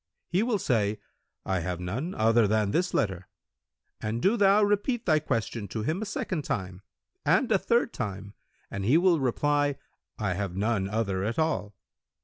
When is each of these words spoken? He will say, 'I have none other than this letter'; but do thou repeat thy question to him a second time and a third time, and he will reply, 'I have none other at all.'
He 0.29 0.41
will 0.41 0.57
say, 0.57 0.99
'I 1.45 1.59
have 1.59 1.79
none 1.79 2.15
other 2.15 2.47
than 2.47 2.71
this 2.71 2.91
letter'; 2.91 3.27
but 4.01 4.19
do 4.19 4.35
thou 4.35 4.63
repeat 4.63 5.05
thy 5.05 5.19
question 5.19 5.67
to 5.67 5.83
him 5.83 6.01
a 6.01 6.05
second 6.07 6.43
time 6.43 6.81
and 7.23 7.51
a 7.51 7.59
third 7.59 7.93
time, 7.93 8.33
and 8.71 8.83
he 8.83 8.97
will 8.97 9.19
reply, 9.19 9.75
'I 10.17 10.33
have 10.33 10.55
none 10.55 10.89
other 10.89 11.23
at 11.23 11.37
all.' 11.37 11.75